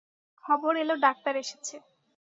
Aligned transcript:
খবর 0.43 0.73
এল 0.77 0.91
ডাক্তার 1.03 1.33
এসেছে। 1.43 1.75